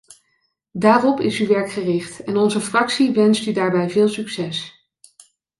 Daarop 0.71 1.19
is 1.19 1.39
uw 1.39 1.47
werk 1.47 1.71
gericht 1.71 2.23
en 2.23 2.37
onze 2.37 2.59
fractie 2.61 3.11
wenst 3.11 3.45
u 3.45 3.51
daarbij 3.51 3.89
veel 3.89 4.07
succes. 4.09 4.87